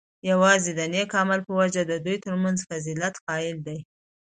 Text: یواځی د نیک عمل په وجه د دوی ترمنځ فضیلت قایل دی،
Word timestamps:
یواځی 0.29 0.71
د 0.75 0.81
نیک 0.93 1.09
عمل 1.21 1.39
په 1.47 1.53
وجه 1.61 1.81
د 1.85 1.93
دوی 2.05 2.17
ترمنځ 2.25 2.57
فضیلت 2.69 3.15
قایل 3.27 3.57
دی، 3.67 3.79